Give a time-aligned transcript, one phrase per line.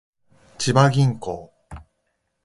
[0.57, 1.53] 千葉銀行